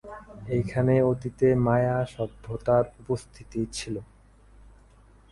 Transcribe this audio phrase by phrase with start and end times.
[0.59, 3.95] এখানে অতীতে মায়া সভ্যতার উপস্থিতি ছিল।